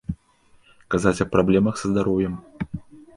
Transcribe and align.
Казаць 0.95 1.23
аб 1.25 1.29
праблемах 1.35 1.75
са 1.83 1.91
здароўем. 1.91 2.33